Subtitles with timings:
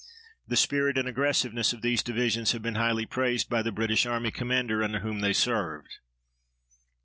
[0.47, 4.31] The spirit and aggressiveness of these divisions have been highly praised by the British Army
[4.31, 5.99] commander under whom they served.